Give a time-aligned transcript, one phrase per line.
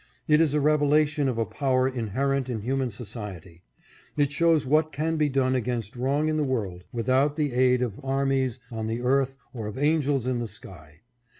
[0.27, 3.61] It is a revelation of a power inherent in human society.
[4.17, 8.03] It shows what can be done against wrong in the world, without the aid of
[8.03, 11.01] armies on the earth or of angels in the sky.